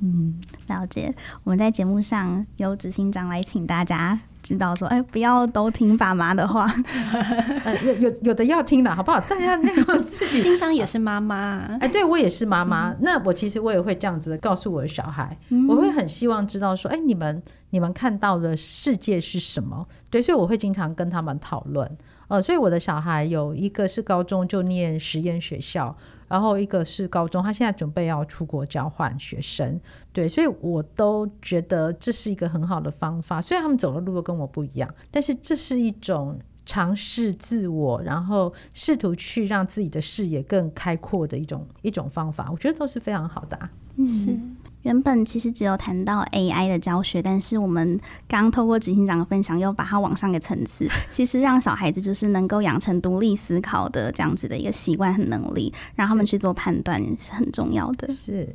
[0.00, 1.14] 嗯，了解。
[1.44, 6.66] 我们在节目上由执行长来请大家知道说，哎、欸，不要都听爸妈的话，
[7.64, 9.18] 呃，有有有的要听的，好不好？
[9.20, 10.38] 大家那个自己。
[10.40, 12.90] 执行长也是妈妈，哎、欸，对我也是妈妈。
[12.90, 19.86] 嗯、那我其实我也会这样子的告诉我的小孩，嗯、我会很希望知道说，哎、欸，你们你们看到的世界是什么？
[20.10, 21.90] 对，所以我会经常跟他们讨论。
[22.28, 25.96] 呃，所以我的小孩有一个是高中就念实验学校。
[26.28, 29.80] 然后一个是高中，他现在准备要出国交换学生，
[30.12, 33.40] 对，所以我都觉得这是一个很好的方法。
[33.40, 43.70] 虽然他们走的路都跟我不一样，但是这是一种尝试自我，然后试图去让自己的视野更开阔的一种一种方法，我觉得都是非常好的啊。
[43.96, 44.38] 嗯，是。
[44.88, 58.08] 原本其实只有谈到 AI 的教学，但是我们刚透过执行长的分享，又把它往上个层次， 其实让小孩子就是能够养成独立思考的这样子的一个习惯和能力，让他们去做判断是很重要的。
[58.10, 58.48] 是。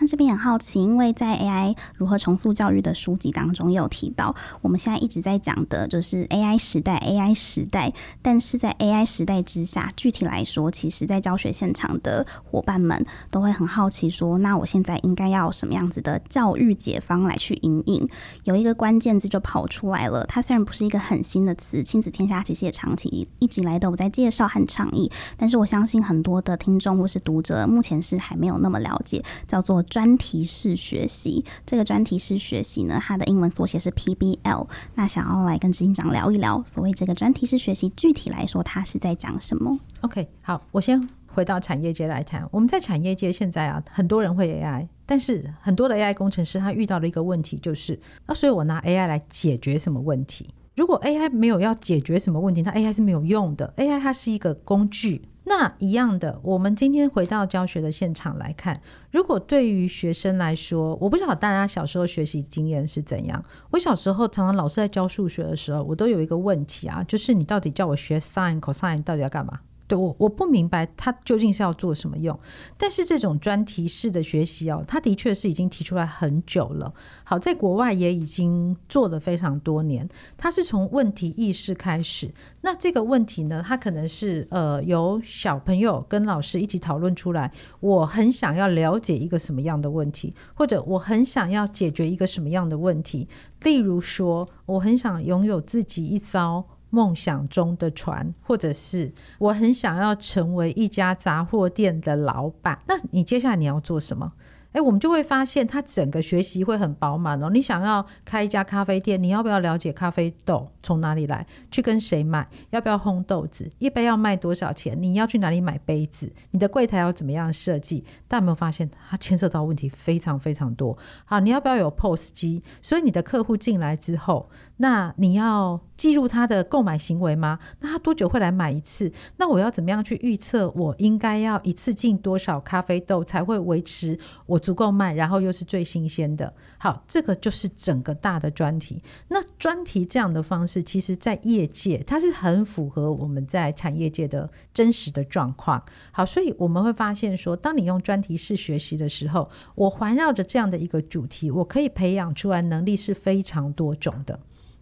[0.00, 7.92] 那这边很好奇，因为在 AI 如何重塑教育的书籍当中，也有提到，我们现在一直在讲的就是 AI 时代，AI 时代。
[8.22, 18.08] 但是在 AI 时代之下，具体来说，其实在教学现场的伙伴们都会很好奇，说，那我现在应该要什么样子的教育解方来去引领？
[18.44, 29.84] 有一个关键字就跑出来了，它虽然不是一个很新的词，亲子天下其实也长期一直以来都有在介绍和倡议，但是我相信很多的听众或是读者目前是还没有那么了解，叫做。
[29.90, 34.68] 专题式学习，这个专题式学习呢，它的英文缩写是 PBL。
[34.94, 42.48] 那想要来跟执行长聊一聊，所谓这个专题式学习，具体来说，它是在讲什么？OK，好，我先回到产业界来谈。
[42.52, 50.46] 我们在产业界现在啊，很多人会 AI，但是很多的 AI 工程师他遇到的一个问题就是，啊，所以我拿 AI 来解决什么问题？
[50.76, 53.74] 如果 AI 没有要解决什么问题，那 AI 是没有用的。
[53.76, 55.20] AI 它是一个工具。
[55.44, 63.42] 那一样的，我们今天回到教学的现场来看，如果对于学生来说，我不知道大家小时候学习经验是怎样。
[63.70, 69.60] 我小时候常常老师在教数学的时候，我都有一个问题啊，就是你到底叫我学 sin、cosine，到底要干嘛？
[69.90, 72.38] 对，我我不明白他究竟是要做什么用，
[72.78, 76.94] 但是这种专题式的学习哦，它的确是已经提出来很久了。
[77.24, 80.08] 好，在国外也已经做了非常多年。
[80.36, 87.50] 它是从问题意识开始，那这个问题呢，它可能是呃由小朋友跟老师一起讨论出来。
[87.80, 93.26] 我很想要了解一个什么样的问题，或者我很想要解决一个什么样的问题。
[93.62, 96.64] 例如说，我很想拥有自己一艘。
[96.90, 104.32] 梦想中的船，或者是我很想要成为一家杂货店的老板，那你接下来你要做什么？
[104.72, 107.50] 诶，我们就会发现，他整个学习会很饱满哦。
[107.50, 111.44] 你想要开一家咖啡店，你要不要了解咖啡豆从哪里来？
[111.72, 112.48] 去跟谁买？
[112.70, 113.68] 要不要烘豆子？
[113.78, 114.96] 一杯要卖多少钱？
[115.02, 116.32] 你要去哪里买杯子？
[116.52, 118.04] 你的柜台要怎么样设计？
[118.28, 120.96] 大家有没有发现，它牵涉到问题非常非常多。
[121.24, 122.62] 好，你要不要有 POS 机？
[122.80, 124.48] 所以你的客户进来之后，
[124.82, 127.58] 那你要记录他的购买行为吗？
[127.80, 129.12] 那他多久会来买一次？
[129.36, 130.70] 那我要怎么样去预测？
[130.70, 134.58] 我应该要一次进多少咖啡豆才会维持我？
[134.58, 136.52] 足够卖，然后又是最新鲜的。
[136.78, 139.02] 好，这个就是整个大的专题。
[139.28, 145.82] 那专题这样的方式，其实在业界它是很符合我们在产业界的真实的状况。
[146.12, 154.38] 好，所以我们会发现说，当你用专题式学习的时候，我环绕着这样的一个主题，我可以培养出来能力是非常多种的。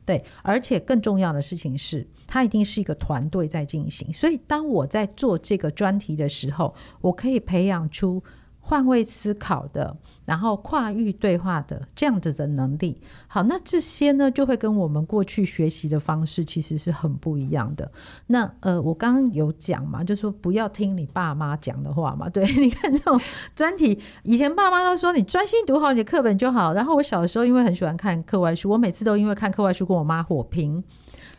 [0.09, 4.11] 对，而且更重要的事情是，它一定是一个团队在进行。
[4.11, 8.23] 所以当我在做这个专题的时候，我可以培养出。
[8.69, 17.91] 换位思考的，然后跨域对话的这样子的能力，好，那这些呢就会跟我们过去学习的方式其实是很不一样的。
[18.27, 22.29] 那呃，我刚刚有讲嘛，就说不要听你爸妈讲的话嘛。
[22.31, 23.19] 对，你看这种
[23.57, 26.75] 专题，以前爸妈都说你专心读好你的课本就好。
[26.75, 30.85] 然后我小的时候因为很喜欢看课外书，我每次都因为看课外书跟我妈火拼，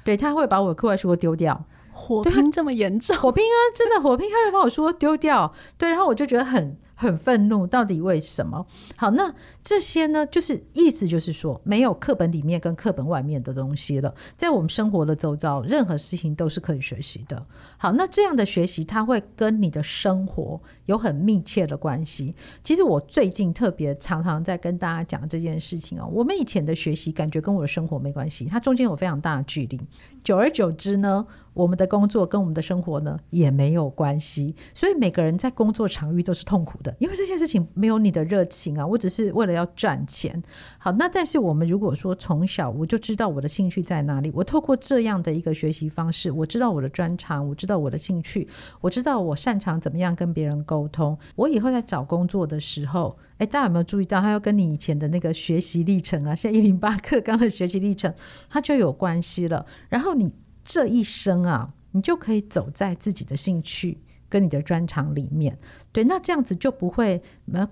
[0.04, 1.63] 对，她会把我的课外书丢掉。
[1.92, 3.15] 火拼这么严重？
[3.18, 5.54] 火拼啊，真的火拼，她会把我书丢掉。
[5.78, 6.76] 对，然后我就觉得很。
[6.99, 8.65] 很愤怒，到底为什么？
[8.97, 9.33] 好，那
[9.63, 17.45] 这些呢，就是意思就是说，没有课本里面跟课本外面的东西了，在我们生活的周遭，任何事情都是可以学习的。
[17.82, 22.36] 好，那这样的学习，它会跟你的生活有很密切的关系。
[22.62, 29.80] 其实我最近特别常常在跟大家讲这件事情哦，我们以前的学习感觉跟我的生活没关系，它中间有非常大的距离。
[30.22, 40.44] 久而久之呢，我们的工作跟我们的生活呢也没有关系，所以每个人在工作场域都是痛苦的，因为这件事情没有你的热情啊，我只是为了要赚钱。
[40.78, 48.47] 好，那但是我们如果说从小我就知道我的兴趣在哪里，我透过这样的一个学习方式，我知道我的专长，我知道我的兴趣，
[48.82, 58.13] 我知道我擅长怎么样跟别人沟通，我以后在找工作的时候，诶，大家有没有注意到，它要跟你以前的那个学习历程啊，像一零八课纲的学习历程，
[58.49, 59.65] 它就有关系了。
[59.88, 60.34] 然后你
[60.65, 65.58] 这一生啊，你就可以走在自己的兴趣跟你的专长里面。
[65.91, 67.21] 对，那这样子就不会，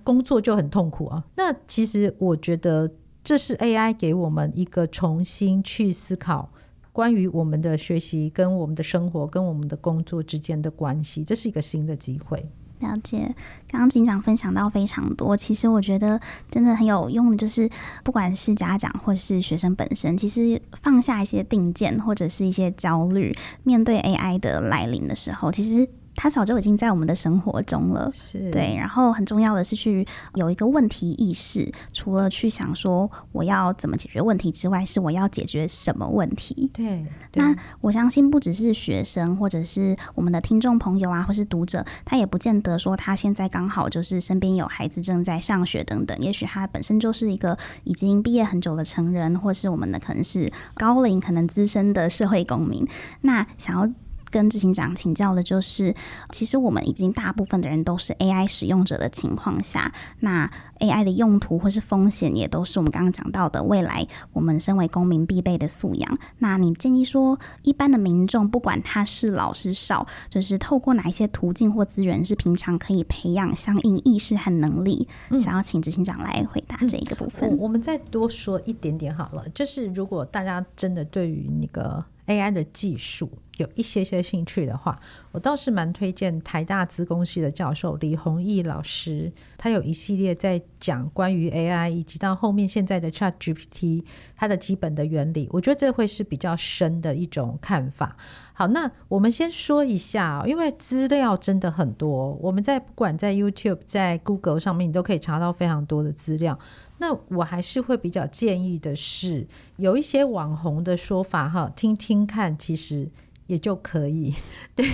[0.04, 1.24] 工作就很痛苦啊。
[1.36, 2.90] 那其实我觉得
[3.24, 6.50] 这是 AI 给我们一个重新去思考
[6.98, 12.44] 关于我们的学习跟我们的生活跟我们的工作之间的关系，这是一个新的机会。
[12.80, 13.36] 了解，
[13.70, 17.70] 刚刚警长分享到非常多，其实我觉得真的很有用的，就是
[18.04, 23.32] 不管是家长或是学生本身，其实放下一些定见或者是一些焦虑，
[23.62, 25.88] 面对 AI 的来临的时候，其实。
[26.18, 28.76] 它早就已经在我们的生活中了，是对。
[28.76, 36.72] 然后很重要的是去有一个问题意识，除了去想说我要怎么解决问题之外，是我要解决什么问题。
[36.74, 37.06] 对。
[37.32, 46.18] 对那我相信不只是学生，或者是我们的听众朋友啊，或是读者，他也不见得说他现在刚好就是身边有孩子正在上学等等。
[46.20, 52.84] 也许他本身就是一个已经毕业很久的成人，或是我们的可能是高龄、可能资深的社会公民。
[53.22, 53.88] 那想要。
[54.30, 55.96] 跟执行长请教的就是，
[56.32, 60.50] 其实我们已经大部分的人都是 AI 使用者的情况下，那
[60.80, 66.18] AI 的用途或是风险也都是我们刚刚讲到的，未来我们身为公民必备的素养。
[66.40, 75.08] 那你建议说，一般的民众不管他是老是少，就是透过哪一些途径或资源是平常可以培养相应意识和能力？
[75.30, 77.50] 嗯、想要请执行长来回答这一个部分。
[77.50, 82.04] 嗯、我，我们再多说一点点好了，就是如果大家真的对于那个。
[82.28, 85.00] AI 的技术有一些些兴趣的话，
[85.38, 94.04] 我倒是蛮推荐台大资工系的教授李宏毅老师，他有一系列在讲关于 AI 以及到后面现在的 ChatGPT
[94.36, 98.18] 它的基本的原理，我觉得这会是比较深的一种看法。
[98.54, 106.58] 好，那我们先说一下，因为资料真的很多，我们在不管在 YouTube、在 Google 上面，你都可以查到非常多的资料。
[106.98, 113.08] 那我还是会比较建议的是，有一些网红的说法哈，听听看，其实
[113.48, 114.34] 也就可以。
[114.76, 114.86] 对，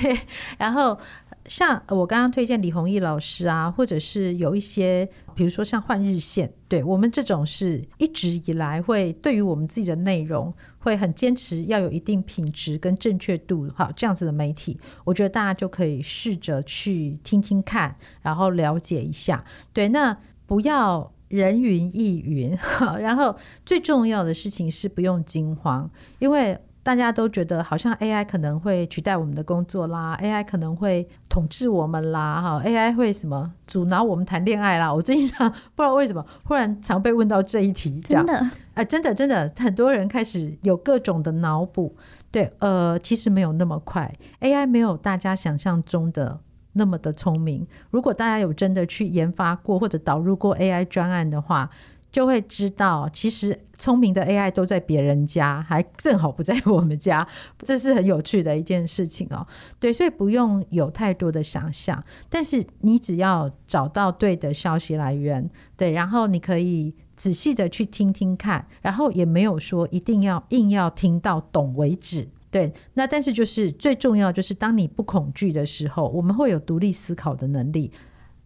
[0.57, 0.97] 然后
[1.45, 19.43] 像我刚刚推荐李弘毅老师啊，或者是有一些，比如说像换日线，对我们这种是一直以来会对于我们自己的内容会很坚持要有一定品质跟正确度，好，这样子的媒体，我觉得大家就可以试着去听听看，然后了解一下。
[19.73, 21.11] 对，那不要。
[21.29, 23.35] 人云亦云，好，然后
[23.65, 25.89] 最重要的事情是不用惊慌，
[26.19, 34.93] 因为大家都觉得好像 AI 可能会取代我们的工作啦，AI 可能会统治我们啦，哈，AI 会什么阻挠我们谈恋爱啦。
[34.93, 41.95] 我最近常不知道为什么，忽然常被问到这一题，这样，真的，哎、呃，真的真的，很多人开始有各种的脑补，
[42.29, 46.41] 对，呃，其实没有那么快，AI 没有大家想象中的。
[46.75, 51.69] 那么的聪明，如果大家有真的去研发过或者导入过 AI 专案的话，
[52.13, 57.27] 就会知道，其实聪明的 AI 都在别人家，还正好不在我们家，
[57.65, 59.45] 这是很有趣的一件事情哦。
[59.79, 72.29] 对，所以不用有太多的想象，但是你只要找到对的消息来源，对，然后你可以仔细的去听听看，然后也没有说一定要硬要听到懂为止。
[72.51, 77.91] 对，那但是就是最重要，就是当你不恐惧的时候，我们会有独立思考的能力。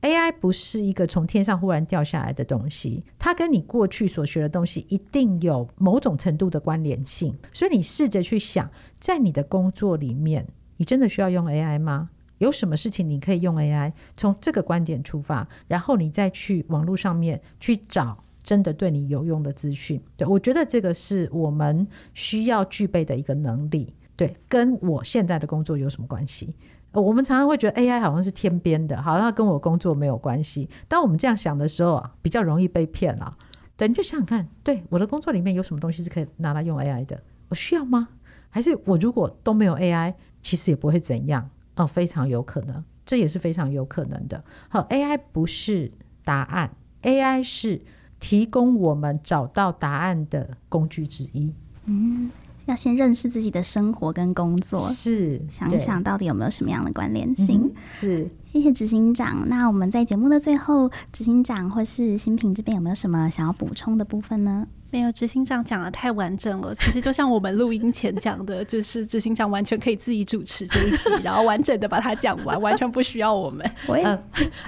[0.01, 7.35] AI 不是一个从天上忽然掉下来的东西，它跟你过去所学的东西一定有某种程度的关联性。
[7.51, 8.69] 所以你试着去想，
[8.99, 12.09] 在你的工作里面，你真的需要用 AI 吗？
[12.37, 13.91] 有什么事情你可以用 AI？
[14.15, 18.23] 从这个观点出发，然后你再去网络上面去找。
[18.43, 23.93] 真的对你有用的资讯，对，我觉得这个是我们需要具备的一个能力。
[24.15, 26.55] 对，跟我现在的工作有什么关系？
[27.01, 30.69] 我们常常会觉得 AI 好像是天边的，好像跟我工作没有关系。
[30.87, 33.37] 当我们这样想的时候啊，比较容易被骗了。
[33.75, 37.21] 对，你就想想看，对，我的工作里面有什么东西是可以拿来用 AI 的？
[37.49, 38.09] 我需要吗？
[38.49, 41.49] 还是我如果都没有 AI，其实也不会怎样？
[41.75, 44.43] 哦，非常有可能，这也是非常有可能的。
[44.69, 45.91] 好，AI 不是
[46.23, 46.71] 答案
[47.03, 47.81] ，AI 是。
[48.19, 51.53] 提供我们找到答案的工具之一。
[51.85, 52.31] 嗯，
[52.68, 57.61] 要先认识自己的生活跟工作，是想一想到底有没有什么样的关联性。
[57.63, 59.47] 嗯、是，谢谢执行长。
[59.47, 64.68] 那我们在节目的最后，执行长或是新平这边有没有什么想要补充的部分呢？
[64.89, 66.73] 没有，执行长讲的太完整了。
[66.75, 73.69] 其实就像我们录音前讲的， 就是执行长完全可以自己主持这一集，然后完整的把它讲完，完全不需要我们。
[73.88, 74.23] 我也、呃、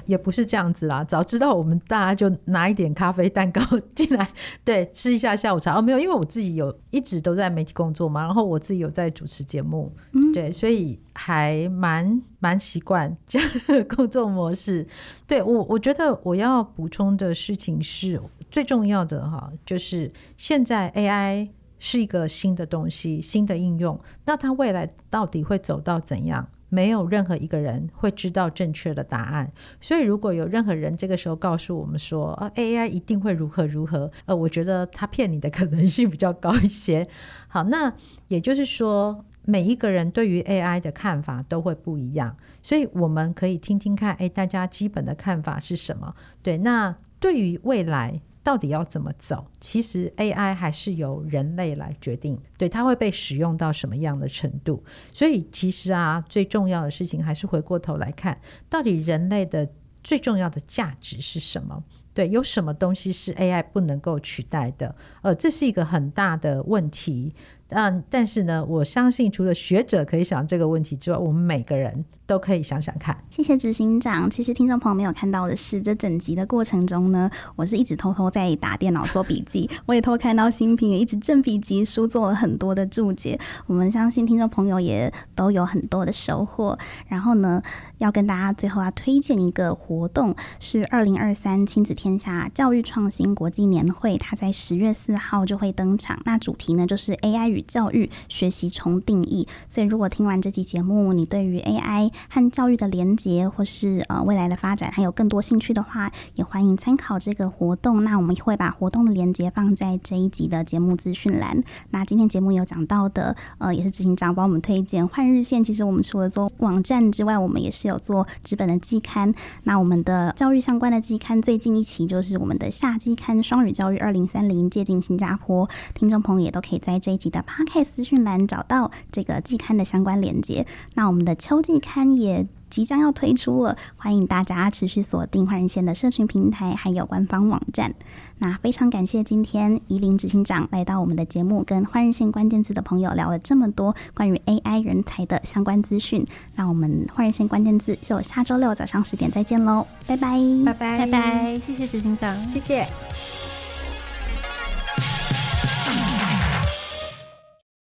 [0.06, 3.62] 也不是这样子啦，早知道我们大家就拿一点咖啡蛋糕
[3.96, 4.30] 进来，
[4.66, 5.78] 对，吃一下下午茶。
[5.78, 14.86] 哦，没有，因为我自己有一直都在媒体工作嘛，然后我自己有在主持节目，嗯，对，所以还蛮蛮习惯这样的工作模式。
[15.26, 18.20] 对我，我觉得我要补充的事情是。
[18.50, 24.00] 最重要的哈，就是现在 AI 是一个新的东西，新的应用。
[24.26, 26.48] 那它未来到底会走到怎样？
[26.70, 29.52] 没有任何一个人会知道正确的答案。
[29.82, 37.08] 所以，如果有任何人这个时候告诉我们说啊，AI 一定会如何如何，呃，我觉得他骗你的可能性比较高一些。
[37.48, 37.94] 好，那
[38.28, 39.26] 也就是说。
[39.46, 46.14] 每一个人对于 AI 的看法都会不一样，所以我们可以听听看，哎，大家基本的看法是什么？
[46.44, 54.84] 对，那对于未来到底要怎么走，其实 AI 还是由人类来决定，对，它会被使用到什么样的程度？
[55.14, 59.70] 所以其实啊，最重要的事情还是回过头来看，到底人类的
[60.04, 61.84] 最重要的价值是什么？
[62.14, 64.96] 对，有什么东西是 AI 不能够取代的？
[65.22, 67.34] 呃，这是一个很大的问题。
[67.70, 73.16] 嗯，但是呢，我相信除了学者可以想这个问题之外，我们每个人都可以想想看。
[73.30, 74.30] 谢谢执行长。
[74.30, 83.40] 其实听众朋友没有看到的是，这整集的过程中呢，我是一直偷偷在打电脑做笔记，我也偷看到新平也一直正笔疾书做了很多的注解。
[83.68, 86.78] 我们相信听众朋友也都有很多的收获。
[87.08, 87.62] 然后呢，
[88.00, 96.20] 要跟大家最后要推荐一个活动，是二零二三亲子天下教育创新国际年会，它在十月四号就会登场。
[96.26, 108.04] 那主题呢，就是 AI 与教育学习重定义，所以如果听完这期节目，你对于 AI 和教育的连结，或是呃未来的发展还有更多兴趣的话，也欢迎参考这个活动。
[108.04, 111.64] 那我们会把活动的连结放在这一集的节目资讯栏。
[111.92, 115.62] 那今天节目有讲到的，呃，也是执行长帮我们推荐《换日线》。
[115.66, 119.34] 其实我们除了做网站之外，我们也是有做纸本的季刊。
[119.64, 125.68] 那我们的教育相关的季刊，最近一期就是我们的夏季刊《双语教育二零三零接近新加坡》。
[125.94, 130.68] 听众朋友也都可以在这一集的 Podcast 资讯栏找到这个季刊的相关链接。
[130.94, 137.96] 那我们的秋季刊也即将要推出了，欢迎大家持续锁定换人线的社群平台还有官方网站。
[138.38, 146.26] 那非常感谢今天宜林执行长来到我们的节目，跟换日线关键字的朋友聊了这么多关于 AI 人才的相关资讯。
[146.56, 153.49] 那我们换日线关键字就下周六早上十点再见喽，拜拜，拜拜，拜拜，谢谢执行长，谢谢。